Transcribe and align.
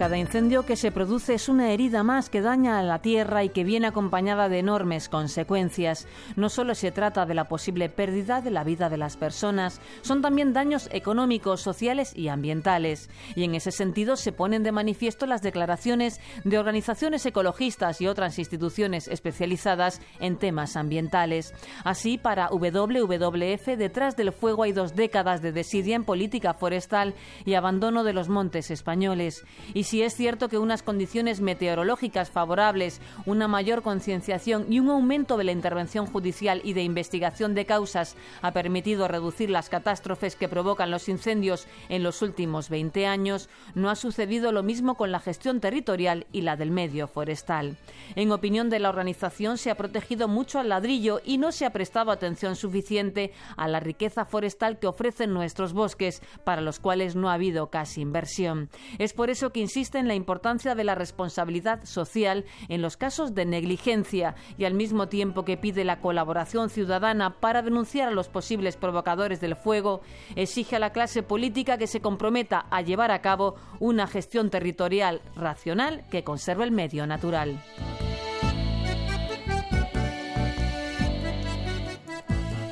Cada 0.00 0.16
incendio 0.16 0.64
que 0.64 0.76
se 0.76 0.92
produce 0.92 1.34
es 1.34 1.50
una 1.50 1.72
herida 1.72 2.02
más 2.02 2.30
que 2.30 2.40
daña 2.40 2.78
a 2.78 2.82
la 2.82 3.02
tierra 3.02 3.44
y 3.44 3.50
que 3.50 3.64
viene 3.64 3.86
acompañada 3.86 4.48
de 4.48 4.58
enormes 4.58 5.10
consecuencias. 5.10 6.08
No 6.36 6.48
solo 6.48 6.74
se 6.74 6.90
trata 6.90 7.26
de 7.26 7.34
la 7.34 7.48
posible 7.48 7.90
pérdida 7.90 8.40
de 8.40 8.50
la 8.50 8.64
vida 8.64 8.88
de 8.88 8.96
las 8.96 9.18
personas, 9.18 9.78
son 10.00 10.22
también 10.22 10.54
daños 10.54 10.88
económicos, 10.90 11.60
sociales 11.60 12.16
y 12.16 12.28
ambientales. 12.28 13.10
Y 13.34 13.44
en 13.44 13.54
ese 13.54 13.72
sentido 13.72 14.16
se 14.16 14.32
ponen 14.32 14.62
de 14.62 14.72
manifiesto 14.72 15.26
las 15.26 15.42
declaraciones 15.42 16.18
de 16.44 16.58
organizaciones 16.58 17.26
ecologistas 17.26 18.00
y 18.00 18.06
otras 18.06 18.38
instituciones 18.38 19.06
especializadas 19.06 20.00
en 20.18 20.38
temas 20.38 20.76
ambientales. 20.76 21.52
Así, 21.84 22.16
para 22.16 22.48
WWF, 22.48 23.76
detrás 23.76 24.16
del 24.16 24.32
fuego 24.32 24.62
hay 24.62 24.72
dos 24.72 24.96
décadas 24.96 25.42
de 25.42 25.52
desidia 25.52 25.94
en 25.94 26.04
política 26.04 26.54
forestal 26.54 27.14
y 27.44 27.52
abandono 27.52 28.02
de 28.02 28.14
los 28.14 28.30
montes 28.30 28.70
españoles. 28.70 29.44
Y 29.74 29.89
si 29.90 30.04
es 30.04 30.14
cierto 30.14 30.48
que 30.48 30.56
unas 30.56 30.84
condiciones 30.84 31.40
meteorológicas 31.40 32.30
favorables, 32.30 33.00
una 33.26 33.48
mayor 33.48 33.82
concienciación 33.82 34.72
y 34.72 34.78
un 34.78 34.88
aumento 34.88 35.36
de 35.36 35.42
la 35.42 35.50
intervención 35.50 36.06
judicial 36.06 36.60
y 36.62 36.74
de 36.74 36.84
investigación 36.84 37.56
de 37.56 37.66
causas 37.66 38.14
ha 38.40 38.52
permitido 38.52 39.08
reducir 39.08 39.50
las 39.50 39.68
catástrofes 39.68 40.36
que 40.36 40.48
provocan 40.48 40.92
los 40.92 41.08
incendios 41.08 41.66
en 41.88 42.04
los 42.04 42.22
últimos 42.22 42.68
20 42.68 43.04
años, 43.08 43.48
no 43.74 43.90
ha 43.90 43.96
sucedido 43.96 44.52
lo 44.52 44.62
mismo 44.62 44.94
con 44.94 45.10
la 45.10 45.18
gestión 45.18 45.58
territorial 45.58 46.24
y 46.30 46.42
la 46.42 46.54
del 46.54 46.70
medio 46.70 47.08
forestal. 47.08 47.76
En 48.14 48.30
opinión 48.30 48.70
de 48.70 48.78
la 48.78 48.90
organización, 48.90 49.58
se 49.58 49.72
ha 49.72 49.74
protegido 49.74 50.28
mucho 50.28 50.60
al 50.60 50.68
ladrillo 50.68 51.20
y 51.24 51.38
no 51.38 51.50
se 51.50 51.66
ha 51.66 51.70
prestado 51.70 52.12
atención 52.12 52.54
suficiente 52.54 53.32
a 53.56 53.66
la 53.66 53.80
riqueza 53.80 54.24
forestal 54.24 54.78
que 54.78 54.86
ofrecen 54.86 55.34
nuestros 55.34 55.72
bosques, 55.72 56.22
para 56.44 56.60
los 56.60 56.78
cuales 56.78 57.16
no 57.16 57.28
ha 57.28 57.34
habido 57.34 57.70
casi 57.70 58.02
inversión. 58.02 58.70
Es 59.00 59.14
por 59.14 59.30
eso 59.30 59.50
que 59.50 59.58
insiste 59.58 59.79
en 59.80 60.08
la 60.08 60.14
importancia 60.14 60.74
de 60.74 60.84
la 60.84 60.94
responsabilidad 60.94 61.84
social 61.84 62.44
en 62.68 62.82
los 62.82 62.98
casos 62.98 63.34
de 63.34 63.46
negligencia 63.46 64.34
y 64.58 64.66
al 64.66 64.74
mismo 64.74 65.08
tiempo 65.08 65.46
que 65.46 65.56
pide 65.56 65.84
la 65.84 66.02
colaboración 66.02 66.68
ciudadana 66.68 67.40
para 67.40 67.62
denunciar 67.62 68.08
a 68.08 68.12
los 68.12 68.28
posibles 68.28 68.76
provocadores 68.76 69.40
del 69.40 69.56
fuego, 69.56 70.02
exige 70.36 70.76
a 70.76 70.80
la 70.80 70.92
clase 70.92 71.22
política 71.22 71.78
que 71.78 71.86
se 71.86 72.02
comprometa 72.02 72.66
a 72.70 72.82
llevar 72.82 73.10
a 73.10 73.22
cabo 73.22 73.54
una 73.78 74.06
gestión 74.06 74.50
territorial 74.50 75.22
racional 75.34 76.04
que 76.10 76.24
conserve 76.24 76.64
el 76.64 76.72
medio 76.72 77.06
natural. 77.06 77.58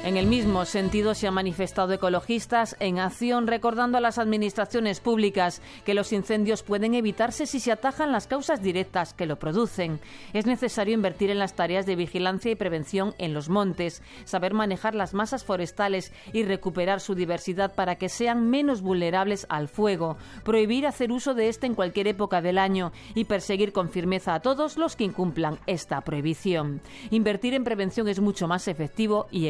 En 0.08 0.16
el 0.16 0.26
mismo 0.26 0.64
sentido 0.64 1.14
se 1.14 1.28
han 1.28 1.34
manifestado 1.34 1.92
ecologistas 1.92 2.76
en 2.80 2.98
acción 2.98 3.46
recordando 3.46 3.98
a 3.98 4.00
las 4.00 4.16
administraciones 4.16 5.00
públicas 5.00 5.60
que 5.84 5.92
los 5.92 6.14
incendios 6.14 6.62
pueden 6.62 6.94
evitarse 6.94 7.44
si 7.44 7.60
se 7.60 7.72
atajan 7.72 8.10
las 8.10 8.26
causas 8.26 8.62
directas 8.62 9.12
que 9.12 9.26
lo 9.26 9.38
producen. 9.38 10.00
Es 10.32 10.46
necesario 10.46 10.94
invertir 10.94 11.28
en 11.28 11.38
las 11.38 11.56
tareas 11.56 11.84
de 11.84 11.94
vigilancia 11.94 12.50
y 12.50 12.54
prevención 12.54 13.14
en 13.18 13.34
los 13.34 13.50
montes, 13.50 14.02
saber 14.24 14.54
manejar 14.54 14.94
las 14.94 15.12
masas 15.12 15.44
forestales 15.44 16.10
y 16.32 16.42
recuperar 16.42 17.00
su 17.00 17.14
diversidad 17.14 17.74
para 17.74 17.96
que 17.96 18.08
sean 18.08 18.48
menos 18.48 18.80
vulnerables 18.80 19.44
al 19.50 19.68
fuego, 19.68 20.16
prohibir 20.42 20.86
hacer 20.86 21.12
uso 21.12 21.34
de 21.34 21.50
este 21.50 21.66
en 21.66 21.74
cualquier 21.74 22.08
época 22.08 22.40
del 22.40 22.56
año 22.56 22.92
y 23.14 23.26
perseguir 23.26 23.74
con 23.74 23.90
firmeza 23.90 24.32
a 24.32 24.40
todos 24.40 24.78
los 24.78 24.96
que 24.96 25.04
incumplan 25.04 25.58
esta 25.66 26.00
prohibición. 26.00 26.80
Invertir 27.10 27.52
en 27.52 27.64
prevención 27.64 28.08
es 28.08 28.20
mucho 28.20 28.48
más 28.48 28.68
efectivo 28.68 29.26
y 29.30 29.48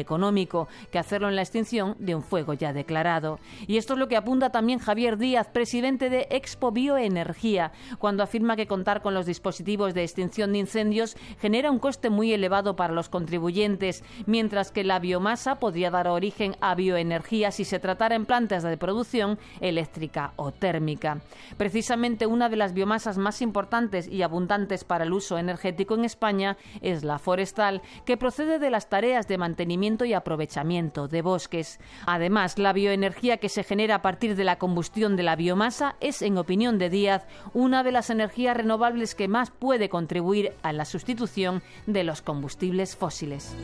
que 0.91 0.99
hacerlo 0.99 1.29
en 1.29 1.35
la 1.35 1.41
extinción 1.41 1.95
de 1.99 2.15
un 2.15 2.23
fuego 2.23 2.53
ya 2.53 2.73
declarado. 2.73 3.39
Y 3.67 3.77
esto 3.77 3.93
es 3.93 3.99
lo 3.99 4.07
que 4.07 4.17
apunta 4.17 4.49
también 4.49 4.79
Javier 4.79 5.17
Díaz, 5.17 5.47
presidente 5.47 6.09
de 6.09 6.27
Expo 6.31 6.71
Bioenergía, 6.71 7.71
cuando 7.99 8.23
afirma 8.23 8.55
que 8.55 8.67
contar 8.67 9.01
con 9.01 9.13
los 9.13 9.25
dispositivos 9.25 9.93
de 9.93 10.03
extinción 10.03 10.51
de 10.51 10.59
incendios 10.59 11.15
genera 11.39 11.71
un 11.71 11.79
coste 11.79 12.09
muy 12.09 12.33
elevado 12.33 12.75
para 12.75 12.93
los 12.93 13.09
contribuyentes, 13.09 14.03
mientras 14.25 14.71
que 14.71 14.83
la 14.83 14.99
biomasa 14.99 15.55
podría 15.55 15.91
dar 15.91 16.07
origen 16.07 16.55
a 16.61 16.75
bioenergía 16.75 17.51
si 17.51 17.65
se 17.65 17.79
tratara 17.79 18.15
en 18.15 18.25
plantas 18.25 18.63
de 18.63 18.77
producción 18.77 19.37
eléctrica 19.61 20.33
o 20.35 20.51
térmica. 20.51 21.21
Precisamente 21.57 22.25
una 22.25 22.49
de 22.49 22.55
las 22.55 22.73
biomasas 22.73 23.17
más 23.17 23.41
importantes 23.41 24.07
y 24.07 24.23
abundantes 24.23 24.83
para 24.83 25.03
el 25.03 25.13
uso 25.13 25.37
energético 25.37 25.95
en 25.95 26.05
España 26.05 26.57
es 26.81 27.03
la 27.03 27.19
forestal, 27.19 27.81
que 28.05 28.17
procede 28.17 28.59
de 28.59 28.69
las 28.71 28.89
tareas 28.89 29.27
de 29.27 29.37
mantenimiento 29.37 30.05
y 30.05 30.13
aprovechamiento 30.13 30.38
de 30.39 31.21
bosques. 31.21 31.79
Además, 32.05 32.57
la 32.57 32.73
bioenergía 32.73 33.37
que 33.37 33.49
se 33.49 33.63
genera 33.63 33.95
a 33.95 34.01
partir 34.01 34.35
de 34.35 34.43
la 34.43 34.57
combustión 34.57 35.15
de 35.15 35.23
la 35.23 35.35
biomasa 35.35 35.95
es, 35.99 36.21
en 36.21 36.37
opinión 36.37 36.77
de 36.79 36.89
Díaz, 36.89 37.25
una 37.53 37.83
de 37.83 37.91
las 37.91 38.09
energías 38.09 38.57
renovables 38.57 39.15
que 39.15 39.27
más 39.27 39.51
puede 39.51 39.89
contribuir 39.89 40.53
a 40.63 40.73
la 40.73 40.85
sustitución 40.85 41.61
de 41.85 42.03
los 42.03 42.21
combustibles 42.21 42.95
fósiles. 42.95 43.55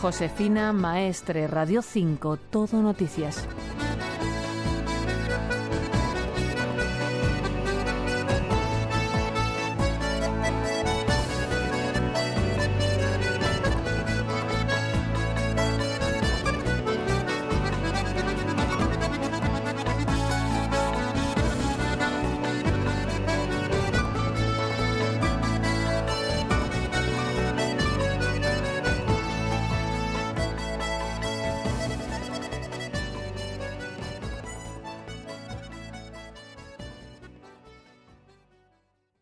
Josefina 0.00 0.72
Maestre, 0.72 1.46
Radio 1.46 1.80
5, 1.80 2.36
Todo 2.50 2.82
Noticias. 2.82 3.46